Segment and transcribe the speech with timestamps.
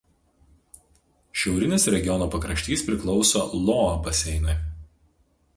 [1.41, 4.57] Šiaurinis regiono pakraštys priklauso Loa baseinui.